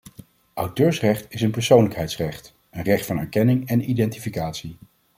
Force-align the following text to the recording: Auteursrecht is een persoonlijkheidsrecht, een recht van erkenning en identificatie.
Auteursrecht 0.55 1.25
is 1.29 1.41
een 1.41 1.51
persoonlijkheidsrecht, 1.51 2.53
een 2.69 2.83
recht 2.83 3.05
van 3.05 3.17
erkenning 3.17 3.67
en 3.67 3.89
identificatie. 3.89 4.77